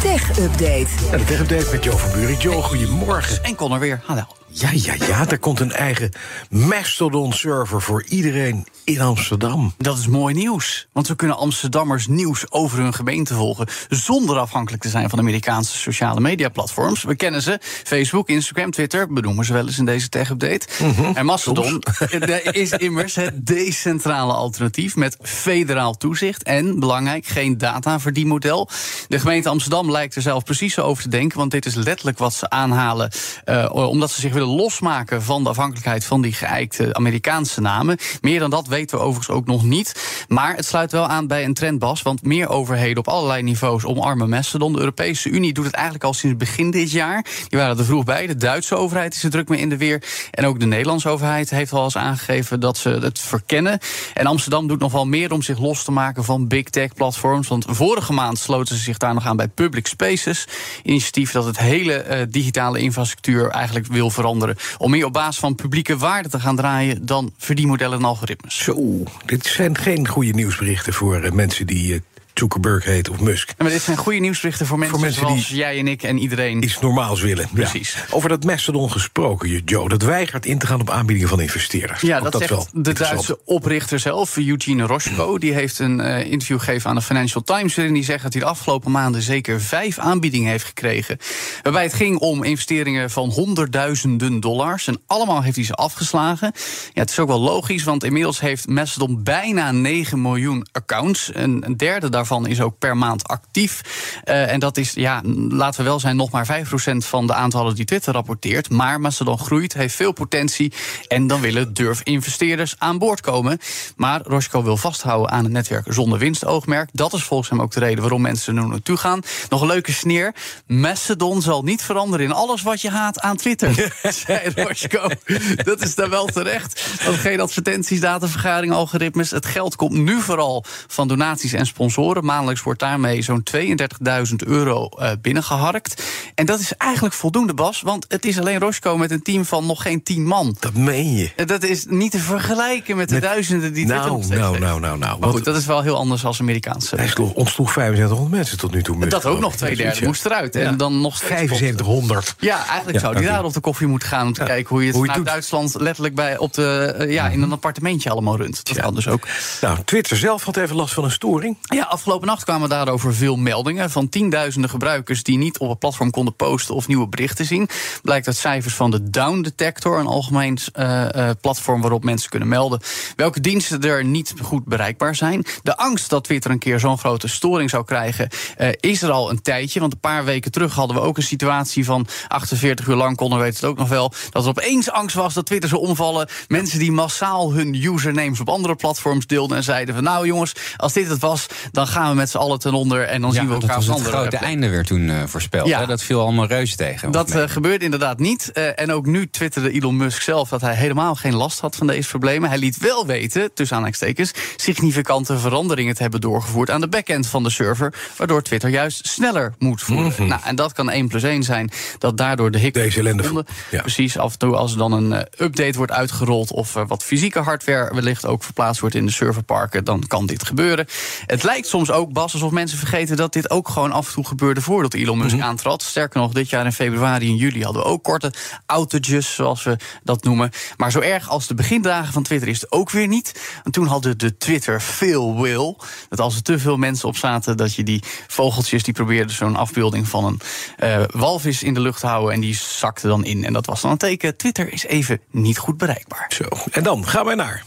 Tech 0.00 0.38
Update. 0.38 0.86
Ja, 1.10 1.16
de 1.16 1.24
Tech 1.24 1.40
Update 1.40 1.68
met 1.72 1.84
Joe 1.84 1.96
van 1.96 2.12
Buren. 2.12 2.36
Joe, 2.36 2.62
goedemorgen. 2.62 3.44
En 3.44 3.54
kon 3.54 3.72
er 3.72 3.78
weer. 3.78 4.00
Hallo. 4.04 4.24
Ja, 4.58 4.70
ja, 4.72 4.94
ja, 5.06 5.28
er 5.28 5.38
komt 5.38 5.60
een 5.60 5.72
eigen 5.72 6.12
Mastodon-server 6.50 7.82
voor 7.82 8.04
iedereen 8.08 8.66
in 8.84 9.00
Amsterdam. 9.00 9.74
Dat 9.78 9.98
is 9.98 10.06
mooi 10.06 10.34
nieuws. 10.34 10.88
Want 10.92 11.08
we 11.08 11.16
kunnen 11.16 11.36
Amsterdammers 11.36 12.06
nieuws 12.06 12.50
over 12.50 12.78
hun 12.78 12.94
gemeente 12.94 13.34
volgen... 13.34 13.66
zonder 13.88 14.38
afhankelijk 14.38 14.82
te 14.82 14.88
zijn 14.88 15.10
van 15.10 15.18
Amerikaanse 15.18 15.76
sociale 15.76 16.20
media-platforms. 16.20 17.02
We 17.02 17.16
kennen 17.16 17.42
ze. 17.42 17.58
Facebook, 17.84 18.28
Instagram, 18.28 18.70
Twitter, 18.70 19.12
benoemen 19.12 19.44
ze 19.44 19.52
wel 19.52 19.66
eens 19.66 19.78
in 19.78 19.84
deze 19.84 20.08
tech-update. 20.08 20.66
Mhm. 20.82 21.10
En 21.14 21.24
Mastodon 21.24 21.82
is 22.50 22.70
immers 22.70 23.14
het 23.14 23.46
decentrale 23.46 24.32
alternatief... 24.32 24.96
met 24.96 25.16
federaal 25.22 25.96
toezicht 25.96 26.42
en, 26.42 26.80
belangrijk, 26.80 27.26
geen 27.26 27.58
dataverdienmodel. 27.58 28.68
De 29.08 29.18
gemeente 29.18 29.48
Amsterdam 29.48 29.85
lijkt 29.90 30.14
er 30.14 30.22
zelf 30.22 30.44
precies 30.44 30.74
zo 30.74 30.80
over 30.80 31.02
te 31.02 31.08
denken... 31.08 31.38
want 31.38 31.50
dit 31.50 31.66
is 31.66 31.74
letterlijk 31.74 32.18
wat 32.18 32.34
ze 32.34 32.50
aanhalen... 32.50 33.10
Uh, 33.44 33.70
omdat 33.72 34.10
ze 34.10 34.20
zich 34.20 34.32
willen 34.32 34.48
losmaken 34.48 35.22
van 35.22 35.42
de 35.42 35.48
afhankelijkheid 35.48 36.04
van 36.04 36.22
die 36.22 36.32
geëikte 36.32 36.94
Amerikaanse 36.94 37.60
namen. 37.60 37.98
Meer 38.20 38.38
dan 38.38 38.50
dat 38.50 38.66
weten 38.66 38.98
we 38.98 39.04
overigens 39.04 39.36
ook 39.36 39.46
nog 39.46 39.62
niet. 39.62 40.24
Maar 40.28 40.56
het 40.56 40.64
sluit 40.64 40.92
wel 40.92 41.06
aan 41.06 41.26
bij 41.26 41.44
een 41.44 41.54
trend, 41.54 41.78
Bas. 41.78 42.02
Want 42.02 42.22
meer 42.22 42.48
overheden 42.48 42.98
op 42.98 43.08
allerlei 43.08 43.42
niveaus 43.42 43.84
omarmen 43.84 44.28
Mastodon. 44.28 44.72
De 44.72 44.78
Europese 44.78 45.28
Unie 45.28 45.52
doet 45.52 45.64
het 45.64 45.74
eigenlijk 45.74 46.04
al 46.04 46.14
sinds 46.14 46.36
begin 46.36 46.70
dit 46.70 46.90
jaar. 46.90 47.24
Die 47.48 47.58
waren 47.58 47.78
er 47.78 47.84
vroeg 47.84 48.04
bij. 48.04 48.26
De 48.26 48.36
Duitse 48.36 48.74
overheid 48.74 49.14
is 49.14 49.22
er 49.22 49.30
druk 49.30 49.48
mee 49.48 49.60
in 49.60 49.68
de 49.68 49.76
weer. 49.76 50.02
En 50.30 50.46
ook 50.46 50.60
de 50.60 50.66
Nederlandse 50.66 51.08
overheid 51.08 51.50
heeft 51.50 51.72
al 51.72 51.84
eens 51.84 51.96
aangegeven 51.96 52.60
dat 52.60 52.76
ze 52.78 52.88
het 52.88 53.18
verkennen. 53.18 53.78
En 54.14 54.26
Amsterdam 54.26 54.66
doet 54.66 54.80
nog 54.80 54.92
wel 54.92 55.06
meer 55.06 55.32
om 55.32 55.42
zich 55.42 55.58
los 55.58 55.84
te 55.84 55.92
maken 55.92 56.24
van 56.24 56.48
big 56.48 56.64
tech 56.64 56.94
platforms. 56.94 57.48
Want 57.48 57.64
vorige 57.68 58.12
maand 58.12 58.38
sloten 58.38 58.76
ze 58.76 58.82
zich 58.82 58.96
daar 58.96 59.14
nog 59.14 59.26
aan 59.26 59.36
bij 59.36 59.48
Public 59.48 59.75
Spaces. 59.84 60.48
Initiatief 60.82 61.32
dat 61.32 61.44
het 61.44 61.58
hele 61.58 62.06
uh, 62.10 62.20
digitale 62.28 62.78
infrastructuur 62.78 63.48
eigenlijk 63.48 63.86
wil 63.86 64.10
veranderen 64.10 64.56
om 64.78 64.90
meer 64.90 65.04
op 65.04 65.12
basis 65.12 65.38
van 65.38 65.54
publieke 65.54 65.96
waarden 65.96 66.30
te 66.30 66.40
gaan 66.40 66.56
draaien 66.56 67.06
dan 67.06 67.32
verdienmodellen 67.38 67.98
en 67.98 68.04
algoritmes. 68.04 68.56
Zo, 68.56 69.02
dit 69.24 69.46
zijn 69.46 69.78
geen 69.78 70.08
goede 70.08 70.32
nieuwsberichten 70.32 70.92
voor 70.92 71.24
uh, 71.24 71.30
mensen 71.30 71.66
die 71.66 71.92
uh, 71.94 72.00
Zuckerberg 72.38 72.84
heet 72.84 73.08
of 73.08 73.20
Musk. 73.20 73.48
Ja, 73.48 73.54
maar 73.58 73.70
dit 73.70 73.82
zijn 73.82 73.96
goede 73.96 74.18
nieuwsberichten 74.18 74.66
voor 74.66 74.78
mensen, 74.78 74.96
voor 74.96 75.06
mensen 75.06 75.26
zoals 75.26 75.48
die 75.48 75.56
jij 75.56 75.78
en 75.78 75.88
ik 75.88 76.02
en 76.02 76.18
iedereen. 76.18 76.62
Iets 76.62 76.80
normaals 76.80 77.20
willen. 77.20 77.48
Precies. 77.52 77.92
Ja. 77.92 78.00
Over 78.10 78.28
dat 78.28 78.44
Mastodon 78.44 78.90
gesproken, 78.90 79.62
Joe. 79.64 79.88
Dat 79.88 80.02
weigert 80.02 80.46
in 80.46 80.58
te 80.58 80.66
gaan 80.66 80.80
op 80.80 80.90
aanbiedingen 80.90 81.28
van 81.28 81.40
investeerders. 81.40 82.00
Ja, 82.00 82.20
dat, 82.20 82.32
dat 82.32 82.40
zegt 82.40 82.50
wel 82.50 82.82
de 82.82 82.92
Duitse 82.92 83.38
oprichter 83.44 83.98
zelf, 83.98 84.36
Eugene 84.36 84.82
Roschko. 84.82 85.38
Die 85.38 85.52
heeft 85.52 85.78
een 85.78 86.00
uh, 86.00 86.24
interview 86.24 86.58
gegeven 86.58 86.90
aan 86.90 86.96
de 86.96 87.02
Financial 87.02 87.42
Times... 87.42 87.74
waarin 87.74 87.94
die 87.94 88.04
zegt 88.04 88.22
dat 88.22 88.32
hij 88.32 88.42
de 88.42 88.48
afgelopen 88.48 88.90
maanden 88.90 89.22
zeker 89.22 89.60
vijf 89.60 89.98
aanbiedingen 89.98 90.50
heeft 90.50 90.64
gekregen. 90.64 91.18
Waarbij 91.62 91.82
het 91.82 91.94
ging 91.94 92.18
om 92.18 92.42
investeringen 92.42 93.10
van 93.10 93.30
honderdduizenden 93.30 94.40
dollars. 94.40 94.86
En 94.86 95.00
allemaal 95.06 95.42
heeft 95.42 95.56
hij 95.56 95.64
ze 95.64 95.74
afgeslagen. 95.74 96.52
Ja, 96.92 97.00
het 97.00 97.10
is 97.10 97.18
ook 97.18 97.28
wel 97.28 97.40
logisch, 97.40 97.84
want 97.84 98.04
inmiddels 98.04 98.40
heeft 98.40 98.68
Mastodon 98.68 99.22
bijna 99.22 99.72
9 99.72 100.22
miljoen 100.22 100.66
accounts. 100.72 101.32
En 101.32 101.66
een 101.66 101.76
derde 101.76 102.08
daarvan 102.08 102.25
is 102.46 102.60
ook 102.60 102.78
per 102.78 102.96
maand 102.96 103.28
actief. 103.28 103.80
Uh, 104.24 104.52
en 104.52 104.60
dat 104.60 104.76
is, 104.76 104.92
ja, 104.92 105.20
laten 105.48 105.80
we 105.80 105.88
wel 105.88 106.00
zijn, 106.00 106.16
nog 106.16 106.30
maar 106.30 106.64
5% 106.64 106.68
van 106.96 107.26
de 107.26 107.34
aantallen 107.34 107.74
die 107.74 107.84
Twitter 107.84 108.12
rapporteert. 108.12 108.70
Maar 108.70 109.00
Mastodon 109.00 109.38
groeit, 109.38 109.74
heeft 109.74 109.94
veel 109.94 110.12
potentie. 110.12 110.72
En 111.08 111.26
dan 111.26 111.40
willen 111.40 111.74
durf-investeerders 111.74 112.74
aan 112.78 112.98
boord 112.98 113.20
komen. 113.20 113.58
Maar 113.96 114.20
Roscoe 114.24 114.64
wil 114.64 114.76
vasthouden 114.76 115.30
aan 115.30 115.44
het 115.44 115.52
netwerk 115.52 115.86
zonder 115.88 116.18
winstoogmerk. 116.18 116.90
Dat 116.92 117.12
is 117.12 117.22
volgens 117.22 117.50
hem 117.50 117.62
ook 117.62 117.72
de 117.72 117.80
reden 117.80 118.00
waarom 118.00 118.22
mensen 118.22 118.56
er 118.56 118.68
naartoe 118.68 118.96
gaan. 118.96 119.20
Nog 119.48 119.60
een 119.60 119.66
leuke 119.66 119.92
sneer. 119.92 120.34
Mastodon 120.66 121.42
zal 121.42 121.62
niet 121.62 121.82
veranderen 121.82 122.26
in 122.26 122.32
alles 122.32 122.62
wat 122.62 122.80
je 122.80 122.90
haat 122.90 123.20
aan 123.20 123.36
Twitter, 123.36 123.92
zei 124.26 124.52
Roscoe. 124.54 125.18
Dat 125.64 125.82
is 125.82 125.94
dan 125.94 126.10
wel 126.10 126.26
terecht. 126.26 127.00
Want 127.04 127.16
geen 127.16 127.40
advertenties, 127.40 128.00
datavergaring, 128.00 128.72
algoritmes. 128.72 129.30
Het 129.30 129.46
geld 129.46 129.76
komt 129.76 129.92
nu 129.92 130.20
vooral 130.20 130.64
van 130.86 131.08
donaties 131.08 131.52
en 131.52 131.66
sponsoren. 131.66 132.15
Maandelijks 132.24 132.62
wordt 132.62 132.80
daarmee 132.80 133.22
zo'n 133.22 133.42
32.000 133.56 134.34
euro 134.36 134.88
uh, 134.98 135.10
binnengeharkt. 135.20 136.02
En 136.34 136.46
dat 136.46 136.60
is 136.60 136.72
eigenlijk 136.76 137.14
voldoende, 137.14 137.54
Bas. 137.54 137.80
Want 137.80 138.04
het 138.08 138.24
is 138.24 138.38
alleen 138.38 138.58
Roscoe 138.58 138.98
met 138.98 139.10
een 139.10 139.22
team 139.22 139.44
van 139.44 139.66
nog 139.66 139.82
geen 139.82 140.02
10 140.02 140.26
man. 140.26 140.56
Dat 140.60 140.74
meen 140.74 141.16
je. 141.16 141.30
Dat 141.46 141.62
is 141.62 141.84
niet 141.88 142.10
te 142.10 142.18
vergelijken 142.18 142.96
met 142.96 143.08
de 143.08 143.14
Met- 143.14 143.22
duizenden 143.22 143.72
die 143.72 143.86
Nou, 143.86 144.00
nou, 144.08 144.18
heeft. 144.18 144.60
nou, 144.60 144.80
nou, 144.80 144.98
nou. 144.98 145.18
Maar 145.20 145.28
goed, 145.30 145.44
dat 145.44 145.56
is 145.56 145.66
wel 145.66 145.82
heel 145.82 145.96
anders 145.96 146.24
als 146.24 146.40
Amerikaanse. 146.40 146.96
Hij 146.96 147.08
sloeg, 147.08 147.32
ontsloeg 147.32 147.72
7500 147.72 148.30
mensen 148.36 148.58
tot 148.58 148.72
nu 148.74 148.82
toe. 148.82 149.06
Dat 149.06 149.24
ook 149.24 149.40
nog 149.40 149.56
twee 149.56 149.76
derde 149.76 150.06
moest 150.06 150.24
eruit. 150.24 150.54
En 150.56 150.76
dan 150.76 151.00
nog 151.00 151.16
steeds 151.16 151.30
7500. 151.30 152.34
Ja, 152.38 152.66
eigenlijk 152.66 152.98
zou 153.00 153.16
die 153.16 153.26
daar 153.26 153.44
op 153.44 153.52
de 153.52 153.60
koffie 153.60 153.86
moeten 153.86 154.08
gaan 154.08 154.26
om 154.26 154.32
te 154.32 154.40
Ja. 154.40 154.46
kijken 154.46 154.68
hoe 154.68 154.80
je 154.80 154.86
het 154.86 154.96
Hoe 154.96 155.06
je 155.06 155.12
vanuit 155.12 155.28
het 155.34 155.50
doet. 155.50 155.50
Mhm. 155.50 155.58
Duitsland 155.60 155.84
letterlijk 155.86 156.14
bij 156.14 156.38
op 156.38 156.52
de, 156.54 156.94
eh, 156.98 157.12
ja, 157.12 157.28
in 157.28 157.42
een 157.42 157.52
appartementje 157.52 158.10
allemaal 158.10 158.36
runt. 158.36 158.64
Dat 158.66 158.76
Ja. 158.76 158.82
kan 158.82 158.94
dus 158.94 159.08
ook. 159.08 159.26
Nou, 159.60 159.78
Twitter 159.84 160.16
zelf 160.16 160.44
had 160.44 160.56
even 160.56 160.76
last 160.76 160.94
van 160.94 161.04
een 161.04 161.10
storing. 161.10 161.56
Ja, 161.62 161.82
afgelopen 162.06 162.34
nacht 162.34 162.44
kwamen 162.44 162.68
daarover 162.68 163.14
veel 163.14 163.36
meldingen 163.36 163.90
van 163.90 164.08
tienduizenden 164.08 164.70
gebruikers 164.70 165.22
die 165.22 165.38
niet 165.38 165.58
op 165.58 165.68
het 165.68 165.78
platform 165.78 166.10
konden 166.10 166.36
posten 166.36 166.74
of 166.74 166.86
nieuwe 166.86 167.08
berichten 167.08 167.44
zien. 167.44 167.68
Blijkt 168.02 168.26
uit 168.26 168.36
cijfers 168.36 168.74
van 168.74 168.90
de 168.90 169.10
Down 169.10 169.40
Detector, 169.40 169.98
een 169.98 170.06
algemeen 170.06 170.58
eh, 170.72 171.28
eh, 171.28 171.36
platform 171.40 171.80
waarop 171.80 172.04
mensen 172.04 172.30
kunnen 172.30 172.48
melden 172.48 172.80
welke 173.16 173.40
diensten 173.40 173.82
er 173.82 174.04
niet 174.04 174.34
goed 174.42 174.64
bereikbaar 174.64 175.14
zijn. 175.14 175.44
De 175.62 175.76
angst 175.76 176.10
dat 176.10 176.24
Twitter 176.24 176.50
een 176.50 176.58
keer 176.58 176.80
zo'n 176.80 176.98
grote 176.98 177.28
storing 177.28 177.70
zou 177.70 177.84
krijgen, 177.84 178.28
eh, 178.56 178.68
is 178.80 179.02
er 179.02 179.10
al 179.10 179.30
een 179.30 179.42
tijdje. 179.42 179.80
Want 179.80 179.92
een 179.92 180.00
paar 180.00 180.24
weken 180.24 180.50
terug 180.50 180.74
hadden 180.74 180.96
we 180.96 181.02
ook 181.02 181.16
een 181.16 181.22
situatie 181.22 181.84
van 181.84 182.06
48 182.28 182.86
uur 182.86 182.96
lang, 182.96 183.16
konden 183.16 183.38
we 183.38 183.44
het 183.44 183.64
ook 183.64 183.78
nog 183.78 183.88
wel, 183.88 184.12
dat 184.30 184.42
er 184.42 184.48
opeens 184.48 184.90
angst 184.90 185.16
was 185.16 185.34
dat 185.34 185.46
Twitter 185.46 185.68
zou 185.68 185.80
omvallen. 185.80 186.28
Mensen 186.48 186.78
die 186.78 186.92
massaal 186.92 187.52
hun 187.52 187.74
usernames 187.74 188.40
op 188.40 188.48
andere 188.48 188.76
platforms 188.76 189.26
deelden 189.26 189.56
en 189.56 189.64
zeiden 189.64 189.94
van 189.94 190.04
nou 190.04 190.26
jongens, 190.26 190.52
als 190.76 190.92
dit 190.92 191.08
het 191.08 191.20
was, 191.20 191.46
dan 191.72 191.86
gaan 191.86 191.95
we 192.04 192.14
met 192.14 192.30
z'n 192.30 192.36
allen 192.36 192.58
ten 192.58 192.74
onder 192.74 193.02
en 193.02 193.20
dan 193.20 193.32
zien 193.32 193.46
we 193.46 193.52
dat 193.52 193.62
elkaar 193.62 193.76
was 193.76 193.88
op 193.88 193.94
het 193.94 194.04
andere 194.04 194.20
grote 194.20 194.36
einde 194.36 194.68
weer 194.68 194.84
toen 194.84 195.10
eh, 195.10 195.16
voorspeld. 195.26 195.68
Ja. 195.68 195.78
hè? 195.78 195.86
Dat 195.86 196.02
viel 196.02 196.20
allemaal 196.20 196.46
reuze 196.46 196.76
tegen. 196.76 197.10
Dat 197.10 197.30
eh, 197.30 197.42
gebeurde 197.46 197.84
inderdaad 197.84 198.18
niet. 198.18 198.52
Eh, 198.52 198.80
en 198.80 198.92
ook 198.92 199.06
nu 199.06 199.30
twitterde 199.30 199.70
Elon 199.70 199.96
Musk 199.96 200.22
zelf 200.22 200.48
dat 200.48 200.60
hij 200.60 200.74
helemaal 200.74 201.14
geen 201.14 201.34
last 201.34 201.60
had 201.60 201.76
van 201.76 201.86
deze 201.86 202.08
problemen. 202.08 202.48
Hij 202.48 202.58
liet 202.58 202.78
wel 202.78 203.06
weten, 203.06 203.54
tussen 203.54 203.76
aanhalingstekens, 203.76 204.32
significante 204.56 205.38
veranderingen 205.38 205.94
te 205.94 206.02
hebben 206.02 206.20
doorgevoerd 206.20 206.70
aan 206.70 206.80
de 206.80 206.88
backend 206.88 207.26
van 207.26 207.42
de 207.42 207.50
server. 207.50 207.94
Waardoor 208.16 208.42
Twitter 208.42 208.70
juist 208.70 209.08
sneller 209.08 209.54
moet 209.58 209.82
voeren. 209.82 210.26
Nou, 210.26 210.40
en 210.44 210.56
dat 210.56 210.72
kan 210.72 210.90
1 210.90 211.08
plus 211.08 211.22
1 211.22 211.42
zijn. 211.42 211.70
Dat 211.98 212.16
daardoor 212.16 212.50
de 212.50 212.58
hiccups 212.58 212.84
Deze 212.84 212.98
ellende 212.98 213.44
ja. 213.70 213.80
Precies, 213.80 214.18
af 214.18 214.32
en 214.32 214.38
toe 214.38 214.56
als 214.56 214.72
er 214.72 214.78
dan 214.78 214.92
een 214.92 215.26
update 215.38 215.76
wordt 215.76 215.92
uitgerold. 215.92 216.52
of 216.52 216.72
wat 216.72 217.04
fysieke 217.04 217.38
hardware 217.38 217.94
wellicht 217.94 218.26
ook 218.26 218.42
verplaatst 218.42 218.80
wordt 218.80 218.94
in 218.94 219.06
de 219.06 219.12
serverparken. 219.12 219.84
dan 219.84 220.04
kan 220.06 220.26
dit 220.26 220.46
gebeuren. 220.46 220.86
Het 221.26 221.42
lijkt 221.42 221.66
soms 221.66 221.85
ook, 221.90 222.12
Bas, 222.12 222.32
alsof 222.32 222.50
mensen 222.50 222.78
vergeten 222.78 223.16
dat 223.16 223.32
dit 223.32 223.50
ook 223.50 223.68
gewoon 223.68 223.92
af 223.92 224.06
en 224.06 224.12
toe 224.12 224.26
gebeurde 224.26 224.60
voordat 224.60 224.94
Elon 224.94 225.18
Musk 225.18 225.40
aantrad. 225.40 225.82
Sterker 225.82 226.20
nog, 226.20 226.32
dit 226.32 226.50
jaar 226.50 226.64
in 226.64 226.72
februari 226.72 227.28
en 227.28 227.36
juli 227.36 227.62
hadden 227.62 227.82
we 227.82 227.88
ook 227.88 228.02
korte 228.02 228.32
outages, 228.66 229.34
zoals 229.34 229.62
we 229.62 229.76
dat 230.02 230.24
noemen. 230.24 230.50
Maar 230.76 230.90
zo 230.90 231.00
erg 231.00 231.28
als 231.28 231.46
de 231.46 231.54
begindagen 231.54 232.12
van 232.12 232.22
Twitter 232.22 232.48
is 232.48 232.60
het 232.60 232.72
ook 232.72 232.90
weer 232.90 233.08
niet. 233.08 233.58
Want 233.62 233.74
toen 233.74 233.86
hadden 233.86 234.18
de 234.18 234.36
Twitter 234.36 234.82
veel 234.82 235.40
will. 235.40 235.76
Dat 236.08 236.20
als 236.20 236.36
er 236.36 236.42
te 236.42 236.58
veel 236.58 236.76
mensen 236.76 237.08
op 237.08 237.16
zaten, 237.16 237.56
dat 237.56 237.74
je 237.74 237.82
die 237.82 238.02
vogeltjes 238.26 238.82
die 238.82 238.94
probeerden 238.94 239.34
zo'n 239.36 239.56
afbeelding 239.56 240.08
van 240.08 240.24
een 240.24 240.40
eh, 240.76 241.02
walvis 241.10 241.62
in 241.62 241.74
de 241.74 241.80
lucht 241.80 242.00
te 242.00 242.06
houden. 242.06 242.34
En 242.34 242.40
die 242.40 242.56
zakte 242.56 243.06
dan 243.06 243.24
in. 243.24 243.44
En 243.44 243.52
dat 243.52 243.66
was 243.66 243.80
dan 243.80 243.90
een 243.90 243.96
teken. 243.96 244.36
Twitter 244.36 244.72
is 244.72 244.84
even 244.84 245.20
niet 245.30 245.58
goed 245.58 245.76
bereikbaar. 245.76 246.26
Zo, 246.28 246.44
en 246.70 246.82
dan 246.82 247.06
gaan 247.06 247.24
wij 247.24 247.34
naar 247.34 247.64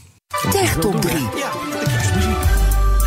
Tech 0.51 0.77
Top 0.77 1.01
3. 1.01 1.88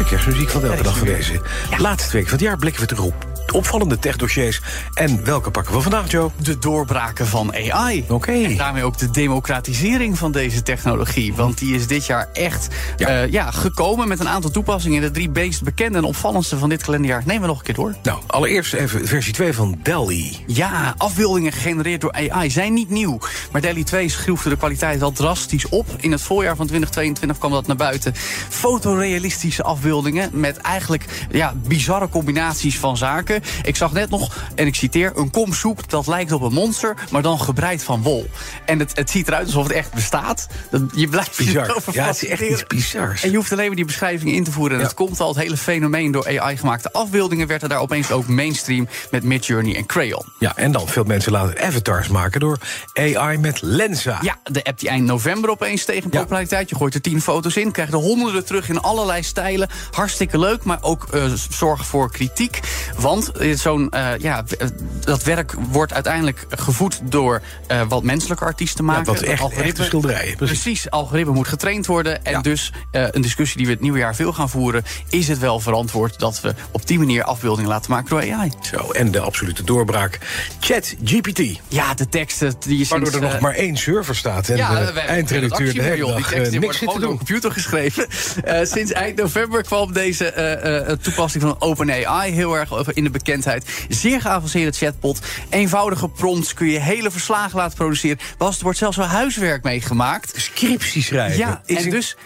De 0.03 0.09
kerstmuziek 0.09 0.49
van 0.49 0.65
elke 0.65 0.83
dag 0.83 0.99
van 0.99 1.07
deze 1.07 1.41
laatste 1.79 2.13
week 2.13 2.25
van 2.25 2.33
het 2.33 2.41
jaar. 2.41 2.57
Blikken 2.57 2.81
we 2.81 2.87
terug 2.87 3.05
op 3.05 3.32
opvallende 3.53 3.99
techdossiers. 3.99 4.61
En 4.95 5.25
welke 5.25 5.51
pakken 5.51 5.75
we 5.75 5.81
vandaag, 5.81 6.11
Joe? 6.11 6.31
De 6.37 6.59
doorbraken 6.59 7.27
van 7.27 7.55
AI. 7.55 8.05
Oké. 8.09 8.33
En 8.33 8.57
daarmee 8.57 8.85
ook 8.85 8.99
de 8.99 9.11
democratisering 9.11 10.19
van 10.19 10.33
deze 10.33 10.63
technologie. 10.63 11.35
Want 11.35 11.59
die 11.59 11.75
is 11.75 11.87
dit 11.87 12.07
jaar 12.07 12.29
echt 12.33 12.69
ja. 12.97 13.23
ja, 13.23 13.51
gekomen 13.51 14.09
met 14.09 14.21
een 14.21 14.29
aantal 14.29 14.51
toepassingen. 14.51 15.01
De 15.01 15.11
drie 15.11 15.31
meest 15.31 15.63
bekende 15.63 15.99
en 15.99 16.05
opvallendste 16.05 16.59
van 16.59 16.69
dit 16.69 16.83
kalenderjaar. 16.83 17.23
Nemen 17.27 17.43
we 17.43 17.47
nog 17.47 17.59
een 17.59 17.65
keer 17.65 17.75
door. 17.75 17.95
Nou, 18.03 18.21
allereerst 18.27 18.73
even 18.73 19.07
versie 19.07 19.33
2 19.33 19.53
van 19.53 19.79
DALL-E. 19.83 20.31
Ja, 20.47 20.95
afbeeldingen 20.97 21.53
gegenereerd 21.53 22.01
door 22.01 22.13
AI 22.13 22.51
zijn 22.51 22.73
niet 22.73 22.91
nieuw. 22.91 23.19
Maar 23.53 23.61
DALL-E 23.61 23.83
2 23.83 24.09
schroefde 24.09 24.49
de 24.49 24.57
kwaliteit 24.57 25.01
wel 25.01 25.13
drastisch 25.13 25.69
op. 25.69 25.87
In 25.97 26.13
het 26.13 26.21
voorjaar 26.21 26.57
van 26.57 26.67
2022 26.67 27.39
kwam 27.39 27.51
dat 27.51 27.67
naar 27.67 27.77
buiten. 27.77 28.15
Fotorealistische 28.49 29.63
afbeeldingen 29.63 30.31
met 30.33 30.57
eigenlijk 30.57 31.05
ja, 31.31 31.55
bizarre 31.67 32.09
combinaties 32.09 32.79
van 32.79 32.97
zaken. 32.97 33.42
Ik 33.63 33.77
zag 33.77 33.93
net 33.93 34.11
nog, 34.11 34.37
en 34.55 34.67
ik 34.67 34.75
citeer, 34.75 35.13
een 35.15 35.31
kom 35.31 35.53
soep 35.53 35.91
dat 35.91 36.07
lijkt 36.07 36.33
op 36.33 36.43
een 36.43 36.53
monster, 36.53 36.95
maar 37.11 37.23
dan 37.23 37.41
gebreid 37.41 37.83
van 37.83 38.03
wol. 38.03 38.31
En 38.65 38.79
het, 38.79 38.91
het 38.95 39.11
ziet 39.11 39.29
eruit 39.29 39.47
alsof 39.47 39.63
het 39.67 39.73
echt 39.73 39.93
bestaat. 39.95 40.47
Dat- 40.71 40.83
Je 40.95 41.09
blijft 41.09 41.37
je 41.37 41.45
Bizar. 41.45 41.83
Ja, 41.93 42.07
het 42.07 42.23
is 42.23 42.29
echt 42.29 42.41
iets 42.41 42.67
bizars. 42.67 43.23
En 43.23 43.31
je 43.31 43.37
hoeft 43.37 43.53
alleen 43.53 43.67
maar 43.67 43.77
die 43.77 43.85
beschrijving 43.85 44.33
in 44.33 44.45
te 44.45 44.53
voeren. 44.53 44.73
En 44.73 44.79
Ja. 44.83 44.87
het 44.89 44.95
komt 44.97 45.21
al, 45.21 45.29
het 45.29 45.37
hele 45.39 45.57
fenomeen 45.57 46.13
door 46.13 46.27
AI-gemaakte 46.41 46.93
afbeeldingen... 46.93 47.47
werd 47.47 47.63
er 47.63 47.69
daar 47.69 47.81
opeens 47.81 48.11
ook 48.11 48.27
mainstream 48.27 48.89
met 49.11 49.23
Midjourney 49.25 49.77
en 49.77 49.87
Crayon. 49.87 50.25
Ja, 50.39 50.57
en 50.57 50.73
dan 50.73 50.89
veel 50.89 51.05
mensen 51.05 51.33
laten 51.33 51.61
avatars 51.63 52.09
maken 52.09 52.41
door 52.41 52.59
AI 52.95 53.39
met 53.39 53.63
Lensa. 53.63 54.19
Ja, 54.23 54.37
de 54.45 54.65
app 54.65 54.79
die 54.79 54.89
eind 54.89 55.07
november 55.07 55.51
opeens 55.51 55.85
Ja. 55.87 56.01
populariteit. 56.09 56.69
Je 56.69 56.77
gooit 56.77 56.95
er 56.95 57.01
tien 57.01 57.21
foto's 57.23 57.57
in, 57.57 57.73
krijgt 57.73 57.93
er 57.93 57.99
honderden 57.99 58.45
terug 58.45 58.69
in 58.69 58.81
allerlei 58.81 59.23
stijlen. 59.23 59.69
Hartstikke 59.91 60.39
leuk, 60.39 60.65
maar 60.65 60.79
ook 60.81 61.07
eh, 61.11 61.25
zorgen 61.51 61.85
voor 61.85 62.11
kritiek. 62.11 62.61
Want 62.99 63.22
eh, 63.31 63.57
zo'n, 63.57 63.91
eh, 63.91 64.09
ja, 64.19 64.45
eh, 64.59 64.67
dat 65.01 65.23
werk 65.23 65.55
wordt 65.71 65.93
uiteindelijk 65.93 66.47
gevoed 66.51 67.01
door 67.05 67.43
wat 67.89 68.03
menselijke 68.03 68.45
artiesten 68.45 68.85
maken. 68.85 69.05
wat 69.05 69.19
Het 69.21 69.25
echt- 69.29 69.41
algoritme- 69.41 69.69
echte 69.71 69.85
schilderijen, 69.85 70.37
precies. 70.37 70.61
Precies, 70.63 70.91
algoritme 70.91 71.33
moet 71.33 71.49
getraind 71.49 71.87
worden. 71.87 72.25
En 72.25 72.33
Ja. 72.33 72.41
dus 72.41 72.73
eh, 72.91 73.05
een 73.11 73.21
discussie 73.21 73.57
die 73.57 73.67
we 73.67 73.73
het 73.73 73.81
nieuwe 73.81 73.99
jaar 73.99 74.15
veel 74.15 74.33
gaan 74.33 74.49
voeren... 74.51 74.83
is 75.09 75.29
het 75.29 75.39
wel 75.39 75.61
verantwoord 75.61 76.19
dat 76.19 76.41
we 76.41 76.55
op 76.71 76.87
die 76.87 76.99
manier 76.99 77.23
afbeeldingen 77.25 77.71
laten 77.71 77.91
maken 77.91 78.09
door 78.11 78.33
AI? 78.33 78.51
Zo, 78.61 78.91
en 78.91 79.11
de 79.11 79.21
absolute 79.21 79.65
doorbraak. 79.65 80.19
ChatGPT. 80.61 81.61
Ja, 81.69 81.95
de 81.95 82.09
teksten 82.09 82.55
die 82.59 82.79
je 82.79 82.87
Waardoor 82.89 83.09
sinds... 83.11 83.27
er 83.27 83.33
nog 83.33 83.41
maar 83.41 83.55
één 83.55 83.77
server 83.77 84.17
staat. 84.17 84.49
En 84.49 84.57
Ja, 84.57 84.85
de 84.93 85.01
eindredacteur 85.01 85.75
de 85.75 85.83
hele 85.83 86.07
dag 86.07 86.29
Die 86.51 86.59
niks 86.59 86.79
zit 86.79 86.93
te 86.93 86.99
doen. 87.01 87.17
computer 87.17 87.53
geschreven. 87.53 88.07
Sinds 88.63 88.93
eind 88.93 89.17
november 89.19 89.63
kwam 89.63 89.93
deze 89.93 90.99
toepassing 91.03 91.43
van 91.43 91.57
OpenAI 91.59 92.33
heel 92.33 92.57
erg 92.57 92.71
in 92.93 93.05
de 93.05 93.11
bekendheid. 93.13 93.65
Zeer 93.89 94.21
geavanceerde 94.21 94.77
chatbot. 94.77 95.21
Eenvoudige 95.51 96.09
prompts 96.09 96.55
kun 96.55 96.67
je 96.67 96.79
hele 96.79 97.11
verslagen 97.11 97.57
laten 97.57 97.77
produceren. 97.77 98.19
Bas, 98.39 98.57
er 98.57 98.63
wordt 98.63 98.79
zelfs 98.79 98.97
wel 98.97 99.07
huiswerk 99.07 99.63
mee 99.63 99.81
gemaakt. 99.81 100.33
Scriptie 100.37 101.03
schrijven. 101.03 101.39
Ja, 101.39 101.63
is 101.67 101.85
en 101.85 101.91
dus- 101.91 102.17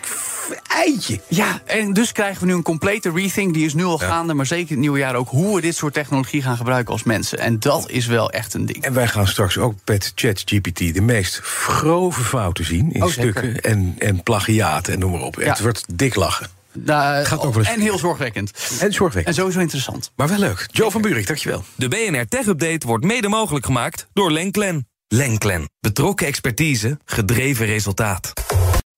Eitje. 0.69 1.21
Ja, 1.29 1.61
en 1.65 1.93
dus 1.93 2.13
krijgen 2.13 2.41
we 2.41 2.47
nu 2.47 2.55
een 2.55 2.63
complete 2.63 3.11
rethink. 3.15 3.55
Die 3.55 3.65
is 3.65 3.75
nu 3.75 3.85
al 3.85 3.99
gaande, 3.99 4.35
maar 4.35 4.47
zeker 4.47 4.69
het 4.69 4.79
nieuwe 4.79 4.99
jaar 4.99 5.15
ook... 5.15 5.29
hoe 5.29 5.55
we 5.55 5.61
dit 5.61 5.77
soort 5.77 5.95
technologie 5.95 6.43
gaan 6.43 6.57
gebruiken 6.57 6.93
als 6.93 7.03
mensen. 7.03 7.39
En 7.39 7.59
dat 7.59 7.91
is 7.91 8.07
wel 8.07 8.31
echt 8.31 8.55
een 8.55 8.67
ding. 8.67 8.85
En 8.85 8.93
wij 8.93 9.09
gaan 9.09 9.27
straks 9.27 9.59
ook 9.59 9.75
met 9.85 10.13
ChatGPT 10.15 10.95
de 10.95 11.01
meest 11.01 11.39
grove 11.43 12.21
fouten 12.23 12.65
zien 12.65 12.93
in 12.93 13.03
Oh, 13.03 13.11
stukken 13.11 13.61
en, 13.61 13.95
en 13.99 14.23
plagiaten 14.23 14.93
en 14.93 14.99
noem 14.99 15.11
maar 15.11 15.21
op. 15.21 15.37
Ja. 15.41 15.49
Het 15.49 15.61
wordt 15.61 15.85
dik 15.95 16.15
lachen. 16.15 16.56
Nou, 16.85 17.25
Gaat 17.25 17.41
ook 17.41 17.55
wel 17.55 17.65
eens 17.65 17.75
en 17.75 17.81
heel 17.81 17.99
zorgwekkend. 17.99 18.51
En 18.81 18.93
zorgwekkend. 18.93 19.27
En 19.37 19.43
sowieso 19.43 19.61
interessant. 19.61 20.13
Maar 20.17 20.29
wel 20.29 20.39
leuk. 20.39 20.69
Joe 20.73 20.91
van 20.91 21.03
Buurik, 21.03 21.27
dankjewel. 21.27 21.65
De 21.75 21.89
BNR 21.89 22.27
Tech 22.29 22.47
Update 22.47 22.87
wordt 22.87 23.05
mede 23.05 23.29
mogelijk 23.29 23.65
gemaakt 23.65 24.07
door 24.13 24.33
Lenklen. 24.33 24.89
Lenklen. 25.09 25.71
Betrokken 25.81 26.27
expertise, 26.27 26.99
gedreven 27.05 27.67
resultaat. 27.67 28.33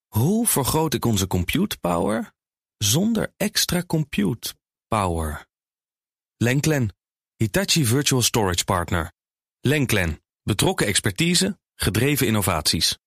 Hoe 0.09 0.47
vergroot 0.47 0.95
ik 0.95 1.05
onze 1.05 1.27
compute 1.27 1.79
power 1.79 2.33
zonder 2.79 3.33
extra 3.37 3.83
compute 3.87 4.55
power? 4.89 5.47
Lenklen. 6.37 6.97
Hitachi 7.37 7.85
Virtual 7.85 8.23
Storage 8.23 8.65
Partner. 8.65 9.13
Lenklen. 9.61 10.23
Betrokken 10.43 10.87
expertise, 10.87 11.59
gedreven 11.75 12.27
innovaties. 12.27 12.99